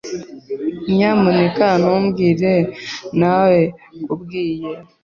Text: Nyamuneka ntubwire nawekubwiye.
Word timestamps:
Nyamuneka 0.95 1.67
ntubwire 1.81 2.53
nawekubwiye. 3.19 4.69